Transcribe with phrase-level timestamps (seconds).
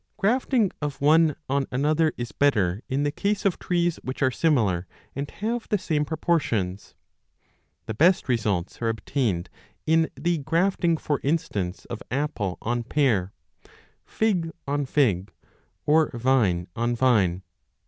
[0.15, 4.31] 35 Grafting of one on another is better in the case of trees which are
[4.31, 6.95] similar and have the same proportions;
[7.85, 9.47] the best results are obtained
[9.85, 13.31] in the grafting, for instance, of apple on pear,
[14.03, 15.31] fig on fig,
[15.85, 17.43] or vine on vine.